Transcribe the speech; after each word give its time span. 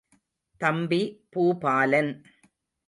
தம்பி 0.61 1.01
பூபாலன்! 1.31 2.13